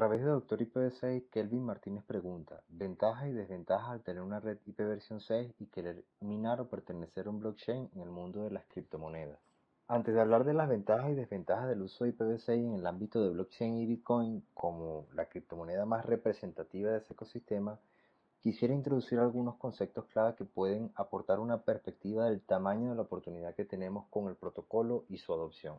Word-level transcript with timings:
través 0.00 0.22
de 0.22 0.28
Doctor 0.28 0.62
IPv6, 0.62 1.28
Kelvin 1.30 1.62
Martínez 1.62 2.02
pregunta, 2.04 2.62
ventajas 2.70 3.28
y 3.28 3.32
desventajas 3.32 3.90
al 3.90 4.00
tener 4.00 4.22
una 4.22 4.40
red 4.40 4.56
IPv6 4.66 5.52
y 5.58 5.66
querer 5.66 6.02
minar 6.20 6.58
o 6.62 6.70
pertenecer 6.70 7.26
a 7.26 7.28
un 7.28 7.40
blockchain 7.40 7.90
en 7.94 8.00
el 8.00 8.08
mundo 8.08 8.42
de 8.42 8.50
las 8.50 8.64
criptomonedas. 8.64 9.38
Antes 9.88 10.14
de 10.14 10.20
hablar 10.22 10.44
de 10.44 10.54
las 10.54 10.70
ventajas 10.70 11.10
y 11.10 11.14
desventajas 11.14 11.68
del 11.68 11.82
uso 11.82 12.04
de 12.04 12.16
IPv6 12.16 12.48
en 12.48 12.74
el 12.76 12.86
ámbito 12.86 13.22
de 13.22 13.28
blockchain 13.28 13.76
y 13.76 13.84
Bitcoin 13.84 14.42
como 14.54 15.04
la 15.12 15.26
criptomoneda 15.26 15.84
más 15.84 16.06
representativa 16.06 16.92
de 16.92 17.00
ese 17.00 17.12
ecosistema, 17.12 17.78
quisiera 18.40 18.72
introducir 18.72 19.18
algunos 19.18 19.56
conceptos 19.56 20.06
clave 20.06 20.34
que 20.34 20.46
pueden 20.46 20.90
aportar 20.94 21.40
una 21.40 21.58
perspectiva 21.58 22.24
del 22.24 22.40
tamaño 22.40 22.88
de 22.88 22.96
la 22.96 23.02
oportunidad 23.02 23.54
que 23.54 23.66
tenemos 23.66 24.06
con 24.08 24.28
el 24.28 24.36
protocolo 24.36 25.04
y 25.10 25.18
su 25.18 25.34
adopción. 25.34 25.76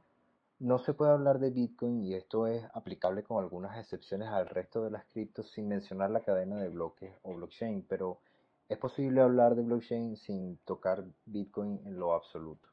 No 0.61 0.77
se 0.77 0.93
puede 0.93 1.09
hablar 1.09 1.39
de 1.39 1.49
Bitcoin 1.49 2.03
y 2.03 2.13
esto 2.13 2.45
es 2.45 2.63
aplicable 2.75 3.23
con 3.23 3.43
algunas 3.43 3.79
excepciones 3.79 4.27
al 4.27 4.47
resto 4.47 4.83
de 4.83 4.91
las 4.91 5.05
criptos 5.05 5.49
sin 5.49 5.67
mencionar 5.67 6.11
la 6.11 6.19
cadena 6.19 6.57
de 6.57 6.69
bloques 6.69 7.11
o 7.23 7.33
blockchain, 7.33 7.83
pero 7.89 8.19
es 8.69 8.77
posible 8.77 9.21
hablar 9.21 9.55
de 9.55 9.63
blockchain 9.63 10.17
sin 10.17 10.57
tocar 10.57 11.03
Bitcoin 11.25 11.81
en 11.83 11.97
lo 11.97 12.13
absoluto. 12.13 12.69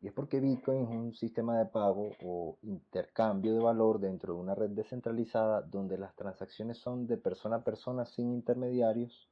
Y 0.00 0.08
es 0.08 0.12
porque 0.14 0.40
Bitcoin 0.40 0.82
es 0.82 0.88
un 0.88 1.14
sistema 1.14 1.56
de 1.56 1.66
pago 1.66 2.10
o 2.24 2.56
intercambio 2.62 3.54
de 3.54 3.60
valor 3.60 4.00
dentro 4.00 4.34
de 4.34 4.40
una 4.40 4.56
red 4.56 4.70
descentralizada 4.70 5.62
donde 5.62 5.98
las 5.98 6.12
transacciones 6.16 6.78
son 6.78 7.06
de 7.06 7.18
persona 7.18 7.58
a 7.58 7.62
persona 7.62 8.04
sin 8.04 8.32
intermediarios 8.32 9.28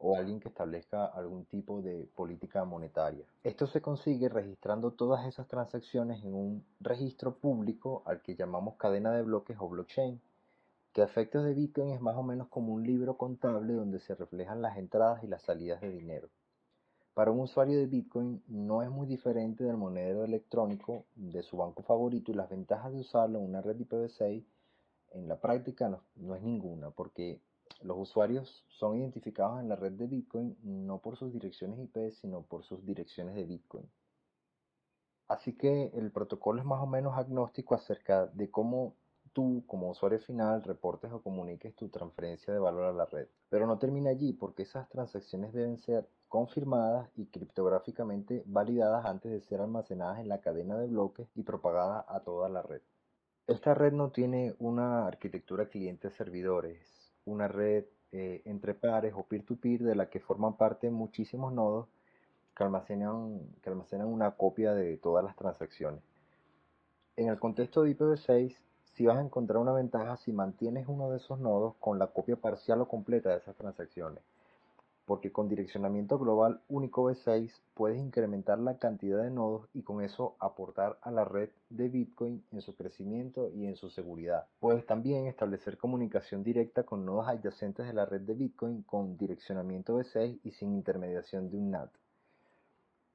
o 0.00 0.16
alguien 0.16 0.40
que 0.40 0.48
establezca 0.48 1.04
algún 1.04 1.44
tipo 1.44 1.82
de 1.82 2.08
política 2.16 2.64
monetaria. 2.64 3.24
Esto 3.44 3.66
se 3.66 3.82
consigue 3.82 4.30
registrando 4.30 4.92
todas 4.92 5.26
esas 5.26 5.46
transacciones 5.46 6.24
en 6.24 6.34
un 6.34 6.64
registro 6.80 7.34
público 7.36 8.02
al 8.06 8.22
que 8.22 8.34
llamamos 8.34 8.76
cadena 8.76 9.12
de 9.12 9.22
bloques 9.22 9.58
o 9.60 9.68
blockchain, 9.68 10.20
que 10.94 11.02
a 11.02 11.04
efectos 11.04 11.44
de 11.44 11.54
Bitcoin 11.54 11.90
es 11.90 12.00
más 12.00 12.16
o 12.16 12.22
menos 12.22 12.48
como 12.48 12.72
un 12.72 12.82
libro 12.82 13.16
contable 13.18 13.74
donde 13.74 14.00
se 14.00 14.14
reflejan 14.14 14.62
las 14.62 14.78
entradas 14.78 15.22
y 15.22 15.26
las 15.26 15.42
salidas 15.42 15.82
de 15.82 15.90
dinero. 15.90 16.28
Para 17.12 17.30
un 17.30 17.40
usuario 17.40 17.78
de 17.78 17.86
Bitcoin 17.86 18.42
no 18.48 18.82
es 18.82 18.90
muy 18.90 19.06
diferente 19.06 19.64
del 19.64 19.76
monedero 19.76 20.24
electrónico 20.24 21.04
de 21.14 21.42
su 21.42 21.58
banco 21.58 21.82
favorito 21.82 22.32
y 22.32 22.34
las 22.34 22.48
ventajas 22.48 22.92
de 22.92 23.00
usarlo 23.00 23.38
en 23.38 23.44
una 23.44 23.60
red 23.60 23.76
IPv6 23.76 24.44
en 25.12 25.28
la 25.28 25.36
práctica 25.40 25.88
no, 25.88 26.00
no 26.16 26.34
es 26.34 26.42
ninguna 26.42 26.90
porque 26.90 27.40
los 27.82 27.98
usuarios 27.98 28.64
son 28.68 28.96
identificados 28.98 29.60
en 29.60 29.68
la 29.68 29.76
red 29.76 29.92
de 29.92 30.06
Bitcoin 30.06 30.56
no 30.62 30.98
por 30.98 31.16
sus 31.16 31.32
direcciones 31.32 31.78
IP, 31.78 32.12
sino 32.12 32.42
por 32.42 32.64
sus 32.64 32.84
direcciones 32.84 33.34
de 33.34 33.44
Bitcoin. 33.44 33.90
Así 35.28 35.56
que 35.56 35.92
el 35.94 36.10
protocolo 36.10 36.60
es 36.60 36.66
más 36.66 36.82
o 36.82 36.86
menos 36.86 37.16
agnóstico 37.16 37.74
acerca 37.74 38.26
de 38.26 38.50
cómo 38.50 38.96
tú, 39.32 39.62
como 39.66 39.90
usuario 39.90 40.18
final, 40.20 40.62
reportes 40.62 41.12
o 41.12 41.22
comuniques 41.22 41.74
tu 41.76 41.88
transferencia 41.88 42.52
de 42.52 42.58
valor 42.58 42.84
a 42.84 42.92
la 42.92 43.06
red. 43.06 43.28
Pero 43.48 43.66
no 43.66 43.78
termina 43.78 44.10
allí, 44.10 44.32
porque 44.32 44.64
esas 44.64 44.88
transacciones 44.88 45.52
deben 45.52 45.78
ser 45.78 46.08
confirmadas 46.28 47.08
y 47.16 47.26
criptográficamente 47.26 48.42
validadas 48.46 49.04
antes 49.06 49.32
de 49.32 49.40
ser 49.40 49.60
almacenadas 49.60 50.20
en 50.20 50.28
la 50.28 50.40
cadena 50.40 50.78
de 50.78 50.86
bloques 50.86 51.28
y 51.34 51.42
propagadas 51.42 52.04
a 52.08 52.20
toda 52.20 52.48
la 52.48 52.62
red. 52.62 52.82
Esta 53.46 53.74
red 53.74 53.92
no 53.92 54.10
tiene 54.10 54.54
una 54.58 55.06
arquitectura 55.06 55.68
cliente-servidores, 55.68 56.99
una 57.24 57.48
red 57.48 57.84
eh, 58.12 58.42
entre 58.44 58.74
pares 58.74 59.14
o 59.16 59.22
peer-to-peer 59.24 59.82
de 59.82 59.94
la 59.94 60.10
que 60.10 60.20
forman 60.20 60.56
parte 60.56 60.90
muchísimos 60.90 61.52
nodos 61.52 61.88
que 62.56 62.64
almacenan, 62.64 63.40
que 63.62 63.70
almacenan 63.70 64.08
una 64.08 64.32
copia 64.32 64.74
de 64.74 64.96
todas 64.96 65.24
las 65.24 65.36
transacciones. 65.36 66.02
En 67.16 67.28
el 67.28 67.38
contexto 67.38 67.82
de 67.82 67.96
IPv6, 67.96 68.56
si 68.94 69.06
vas 69.06 69.18
a 69.18 69.22
encontrar 69.22 69.58
una 69.58 69.72
ventaja 69.72 70.16
si 70.16 70.32
mantienes 70.32 70.88
uno 70.88 71.10
de 71.10 71.18
esos 71.18 71.38
nodos 71.38 71.74
con 71.80 71.98
la 71.98 72.08
copia 72.08 72.36
parcial 72.36 72.80
o 72.80 72.88
completa 72.88 73.30
de 73.30 73.38
esas 73.38 73.56
transacciones 73.56 74.22
porque 75.10 75.32
con 75.32 75.48
direccionamiento 75.48 76.20
global 76.20 76.60
único 76.68 77.10
V6 77.10 77.50
puedes 77.74 77.98
incrementar 77.98 78.60
la 78.60 78.78
cantidad 78.78 79.20
de 79.20 79.32
nodos 79.32 79.68
y 79.74 79.82
con 79.82 80.04
eso 80.04 80.36
aportar 80.38 81.00
a 81.02 81.10
la 81.10 81.24
red 81.24 81.48
de 81.68 81.88
Bitcoin 81.88 82.44
en 82.52 82.62
su 82.62 82.76
crecimiento 82.76 83.50
y 83.50 83.66
en 83.66 83.74
su 83.74 83.90
seguridad. 83.90 84.46
Puedes 84.60 84.86
también 84.86 85.26
establecer 85.26 85.78
comunicación 85.78 86.44
directa 86.44 86.84
con 86.84 87.04
nodos 87.04 87.26
adyacentes 87.26 87.88
de 87.88 87.92
la 87.92 88.06
red 88.06 88.20
de 88.20 88.34
Bitcoin 88.34 88.82
con 88.82 89.18
direccionamiento 89.18 89.98
V6 89.98 90.38
y 90.44 90.52
sin 90.52 90.74
intermediación 90.74 91.50
de 91.50 91.56
un 91.56 91.72
NAT. 91.72 91.90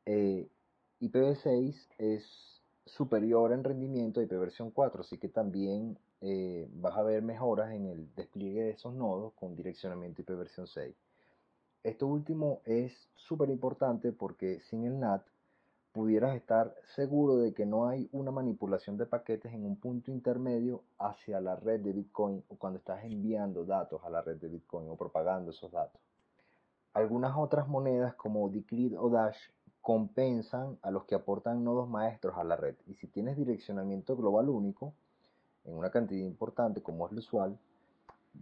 Eh, 0.06 0.50
IPv6 1.00 1.88
es 1.98 2.62
superior 2.86 3.54
en 3.54 3.64
rendimiento 3.64 4.20
a 4.20 4.24
IPv4, 4.24 5.00
así 5.00 5.18
que 5.18 5.30
también 5.30 5.98
eh, 6.20 6.68
vas 6.74 6.98
a 6.98 7.04
ver 7.04 7.22
mejoras 7.22 7.72
en 7.72 7.86
el 7.86 8.14
despliegue 8.16 8.64
de 8.64 8.72
esos 8.72 8.94
nodos 8.94 9.32
con 9.36 9.56
direccionamiento 9.56 10.24
IPv6. 10.24 10.94
Esto 11.86 12.08
último 12.08 12.62
es 12.66 13.12
súper 13.14 13.52
importante 13.52 14.12
porque 14.12 14.60
sin 14.62 14.86
el 14.86 15.00
NAT 15.00 15.22
pudieras 15.92 16.36
estar 16.36 16.74
seguro 16.96 17.38
de 17.38 17.54
que 17.54 17.68
no 17.68 17.88
hay 17.88 18.10
una 18.12 18.32
manipulación 18.32 18.98
de 18.98 19.06
paquetes 19.06 19.54
en 19.54 19.64
un 19.64 19.76
punto 19.76 20.10
intermedio 20.10 20.82
hacia 20.98 21.40
la 21.40 21.56
red 21.56 21.82
de 21.82 21.94
Bitcoin 21.94 22.44
o 22.48 22.56
cuando 22.56 22.80
estás 22.80 23.04
enviando 23.04 23.66
datos 23.66 24.04
a 24.04 24.10
la 24.10 24.24
red 24.24 24.38
de 24.38 24.48
Bitcoin 24.48 24.90
o 24.90 24.96
propagando 24.96 25.52
esos 25.52 25.72
datos. 25.72 26.02
Algunas 26.96 27.38
otras 27.38 27.68
monedas 27.68 28.16
como 28.16 28.50
Decred 28.50 28.98
o 28.98 29.12
Dash 29.12 29.38
compensan 29.80 30.80
a 30.82 30.90
los 30.90 31.04
que 31.04 31.14
aportan 31.14 31.64
nodos 31.64 31.88
maestros 31.88 32.36
a 32.36 32.44
la 32.44 32.56
red 32.56 32.78
y 32.88 32.96
si 32.96 33.06
tienes 33.06 33.38
direccionamiento 33.38 34.18
global 34.18 34.50
único 34.50 34.96
en 35.66 35.78
una 35.78 35.92
cantidad 35.92 36.26
importante 36.26 36.82
como 36.82 37.06
es 37.06 37.12
lo 37.12 37.20
usual, 37.20 37.60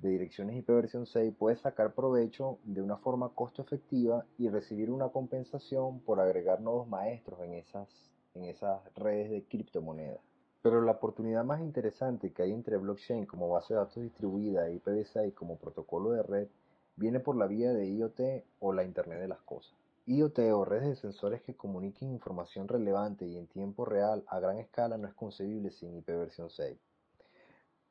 de 0.02 0.10
direcciones 0.10 0.66
IPv6 0.66 1.36
puedes 1.36 1.62
sacar 1.62 1.94
provecho 1.94 2.60
de 2.64 2.82
una 2.82 2.98
forma 2.98 3.30
costo 3.30 3.62
efectiva 3.62 4.26
y 4.38 4.50
recibir 4.50 4.92
una 4.92 5.10
compensación 5.10 6.00
por 6.02 6.20
agregar 6.20 6.62
nodos 6.62 6.88
maestros 6.88 7.40
en 7.42 7.54
esas, 7.54 7.88
en 8.34 8.46
esas 8.46 8.82
redes 8.96 9.30
de 9.30 9.44
criptomonedas. 9.46 10.20
Pero 10.62 10.82
la 10.82 10.94
oportunidad 10.94 11.44
más 11.44 11.62
interesante 11.62 12.32
que 12.32 12.44
hay 12.44 12.52
entre 12.52 12.78
blockchain 12.78 13.26
como 13.26 13.50
base 13.50 13.74
de 13.74 13.80
datos 13.80 14.02
distribuida 14.02 14.68
e 14.68 14.80
IPv6 14.80 15.34
como 15.34 15.58
protocolo 15.58 16.12
de 16.12 16.24
red 16.24 16.48
viene 16.96 17.20
por 17.20 17.36
la 17.36 17.48
vía 17.48 17.74
de 17.74 17.90
IoT 17.90 18.20
o 18.60 18.74
la 18.74 18.84
Internet 18.84 19.20
de 19.20 19.28
las 19.28 19.42
Cosas. 19.42 19.74
IoT 20.06 20.40
o 20.54 20.66
redes 20.66 20.90
de 20.90 20.96
sensores 20.96 21.42
que 21.42 21.56
comuniquen 21.56 22.12
información 22.12 22.68
relevante 22.68 23.26
y 23.26 23.38
en 23.38 23.48
tiempo 23.48 23.86
real 23.86 24.24
a 24.28 24.40
gran 24.40 24.58
escala 24.58 24.98
no 24.98 25.08
es 25.08 25.14
concebible 25.14 25.72
sin 25.72 26.02
IPv6. 26.02 26.78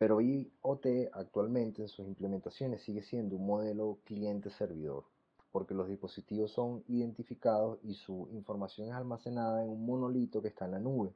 Pero 0.03 0.21
IoT 0.21 1.13
actualmente 1.13 1.83
en 1.83 1.87
sus 1.87 2.09
implementaciones 2.09 2.83
sigue 2.83 3.03
siendo 3.03 3.37
un 3.37 3.47
modelo 3.47 3.99
cliente-servidor, 4.05 5.05
porque 5.53 5.75
los 5.75 5.87
dispositivos 5.87 6.51
son 6.51 6.83
identificados 6.89 7.79
y 7.85 7.95
su 7.95 8.29
información 8.33 8.89
es 8.89 8.95
almacenada 8.95 9.63
en 9.63 9.71
un 9.71 9.87
monolito 9.87 10.43
que 10.43 10.49
está 10.49 10.65
en 10.65 10.73
la 10.73 10.81
nube. 10.81 11.13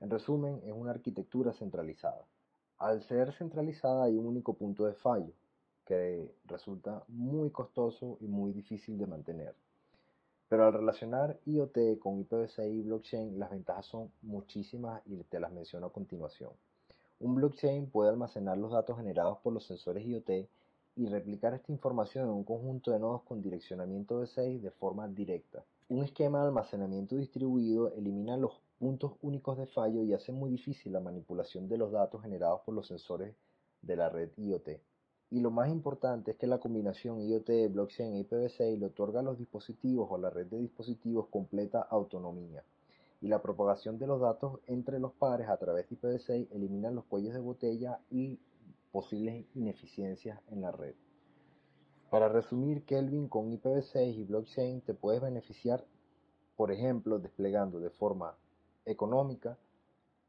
En 0.00 0.10
resumen, 0.10 0.60
es 0.64 0.72
una 0.72 0.90
arquitectura 0.90 1.52
centralizada. 1.52 2.24
Al 2.78 3.04
ser 3.04 3.32
centralizada 3.34 4.06
hay 4.06 4.16
un 4.16 4.26
único 4.26 4.54
punto 4.54 4.84
de 4.86 4.94
fallo, 4.94 5.32
que 5.84 6.28
resulta 6.46 7.04
muy 7.06 7.50
costoso 7.50 8.18
y 8.20 8.26
muy 8.26 8.50
difícil 8.52 8.98
de 8.98 9.06
mantener. 9.06 9.54
Pero 10.48 10.66
al 10.66 10.72
relacionar 10.72 11.38
IoT 11.46 12.00
con 12.00 12.18
IPv6 12.26 12.68
y 12.68 12.82
blockchain, 12.82 13.38
las 13.38 13.50
ventajas 13.50 13.86
son 13.86 14.10
muchísimas 14.22 15.02
y 15.06 15.14
te 15.22 15.38
las 15.38 15.52
menciono 15.52 15.86
a 15.86 15.92
continuación. 15.92 16.50
Un 17.20 17.34
blockchain 17.34 17.90
puede 17.90 18.10
almacenar 18.10 18.58
los 18.58 18.70
datos 18.70 18.96
generados 18.96 19.38
por 19.38 19.52
los 19.52 19.66
sensores 19.66 20.06
IoT 20.06 20.48
y 20.94 21.06
replicar 21.06 21.52
esta 21.52 21.72
información 21.72 22.26
en 22.26 22.30
un 22.30 22.44
conjunto 22.44 22.92
de 22.92 23.00
nodos 23.00 23.22
con 23.22 23.42
direccionamiento 23.42 24.22
V6 24.22 24.60
de 24.60 24.70
forma 24.70 25.08
directa. 25.08 25.64
Un 25.88 26.04
esquema 26.04 26.40
de 26.40 26.46
almacenamiento 26.46 27.16
distribuido 27.16 27.92
elimina 27.94 28.36
los 28.36 28.60
puntos 28.78 29.14
únicos 29.20 29.58
de 29.58 29.66
fallo 29.66 30.04
y 30.04 30.14
hace 30.14 30.30
muy 30.30 30.48
difícil 30.48 30.92
la 30.92 31.00
manipulación 31.00 31.68
de 31.68 31.78
los 31.78 31.90
datos 31.90 32.22
generados 32.22 32.60
por 32.64 32.76
los 32.76 32.86
sensores 32.86 33.34
de 33.82 33.96
la 33.96 34.08
red 34.10 34.30
IoT. 34.36 34.68
Y 35.30 35.40
lo 35.40 35.50
más 35.50 35.70
importante 35.70 36.30
es 36.30 36.36
que 36.36 36.46
la 36.46 36.60
combinación 36.60 37.20
IoT, 37.20 37.72
blockchain 37.72 38.14
e 38.14 38.28
IPv6 38.28 38.78
le 38.78 38.86
otorga 38.86 39.18
a 39.18 39.24
los 39.24 39.38
dispositivos 39.38 40.06
o 40.08 40.14
a 40.14 40.20
la 40.20 40.30
red 40.30 40.46
de 40.46 40.58
dispositivos 40.58 41.26
completa 41.26 41.80
autonomía 41.80 42.62
y 43.20 43.28
la 43.28 43.42
propagación 43.42 43.98
de 43.98 44.06
los 44.06 44.20
datos 44.20 44.60
entre 44.66 44.98
los 45.00 45.12
pares 45.12 45.48
a 45.48 45.56
través 45.56 45.88
de 45.88 45.96
IPv6 45.96 46.48
eliminan 46.52 46.94
los 46.94 47.04
cuellos 47.04 47.34
de 47.34 47.40
botella 47.40 48.00
y 48.10 48.38
posibles 48.92 49.44
ineficiencias 49.54 50.40
en 50.48 50.62
la 50.62 50.72
red. 50.72 50.94
Para 52.10 52.28
resumir, 52.28 52.84
Kelvin 52.84 53.28
con 53.28 53.50
IPv6 53.50 54.14
y 54.14 54.24
blockchain 54.24 54.80
te 54.80 54.94
puedes 54.94 55.20
beneficiar, 55.20 55.84
por 56.56 56.72
ejemplo, 56.72 57.18
desplegando 57.18 57.80
de 57.80 57.90
forma 57.90 58.34
económica, 58.86 59.58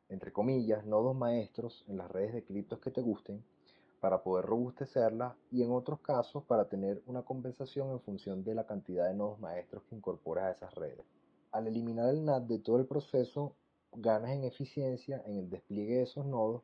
entre 0.10 0.34
comillas, 0.34 0.86
nodos 0.86 1.16
maestros 1.16 1.86
en 1.88 1.98
las 1.98 2.12
redes 2.12 2.34
de 2.34 2.44
criptos 2.44 2.80
que 2.80 2.92
te 2.92 3.02
gusten, 3.02 3.44
para 4.02 4.24
poder 4.24 4.46
robustecerlas 4.46 5.36
y 5.52 5.64
en 5.64 5.72
otros 5.72 6.00
casos 6.02 6.44
para 6.46 6.66
tener 6.66 7.02
una 7.06 7.22
compensación 7.22 7.92
en 7.92 8.00
función 8.00 8.44
de 8.44 8.56
la 8.56 8.66
cantidad 8.66 9.08
de 9.08 9.14
nodos 9.14 9.40
maestros 9.40 9.84
que 9.84 9.96
incorporas 9.96 10.46
a 10.46 10.52
esas 10.52 10.74
redes. 10.76 11.06
Al 11.52 11.68
eliminar 11.68 12.10
el 12.10 12.26
NAT 12.26 12.44
de 12.44 12.60
todo 12.60 12.78
el 12.78 12.86
proceso, 12.86 13.56
ganas 13.92 14.32
en 14.32 14.44
eficiencia 14.44 15.24
en 15.26 15.38
el 15.38 15.50
despliegue 15.50 15.96
de 15.96 16.04
esos 16.04 16.26
nodos 16.26 16.62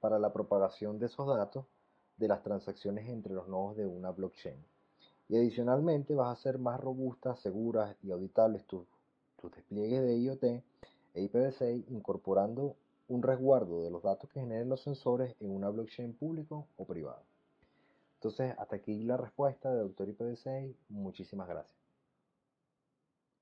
para 0.00 0.18
la 0.18 0.32
propagación 0.32 0.98
de 0.98 1.06
esos 1.06 1.26
datos, 1.26 1.66
de 2.16 2.28
las 2.28 2.42
transacciones 2.42 3.08
entre 3.08 3.32
los 3.32 3.48
nodos 3.48 3.76
de 3.76 3.86
una 3.86 4.10
blockchain. 4.10 4.56
Y 5.28 5.36
adicionalmente 5.36 6.14
vas 6.14 6.28
a 6.28 6.32
hacer 6.32 6.58
más 6.58 6.80
robustas, 6.80 7.40
seguras 7.40 7.96
y 8.02 8.10
auditables 8.10 8.64
tus, 8.66 8.86
tus 9.40 9.52
despliegues 9.52 10.02
de 10.02 10.18
IoT 10.18 10.44
e 10.44 10.62
IPv6 11.14 11.84
incorporando 11.88 12.76
un 13.08 13.22
resguardo 13.22 13.82
de 13.82 13.90
los 13.90 14.02
datos 14.02 14.28
que 14.30 14.40
generen 14.40 14.68
los 14.68 14.82
sensores 14.82 15.34
en 15.40 15.50
una 15.50 15.70
blockchain 15.70 16.12
público 16.14 16.66
o 16.76 16.84
privado. 16.84 17.22
Entonces, 18.16 18.54
hasta 18.58 18.76
aquí 18.76 19.04
la 19.04 19.16
respuesta 19.16 19.72
de 19.72 19.80
Doctor 19.80 20.08
IPv6. 20.08 20.74
Muchísimas 20.88 21.46
gracias. 21.46 21.83